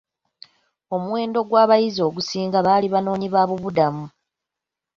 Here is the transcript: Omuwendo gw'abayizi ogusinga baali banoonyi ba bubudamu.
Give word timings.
Omuwendo 0.95 1.39
gw'abayizi 1.49 2.01
ogusinga 2.07 2.59
baali 2.65 2.87
banoonyi 2.93 3.27
ba 3.33 3.43
bubudamu. 3.49 4.05